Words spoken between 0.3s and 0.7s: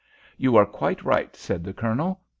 "You are